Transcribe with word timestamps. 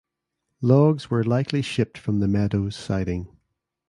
Logs 0.61 1.11
were 1.11 1.23
likely 1.23 1.61
shipped 1.61 1.95
from 1.95 2.21
the 2.21 2.27
Meadows 2.27 2.75
siding. 2.75 3.27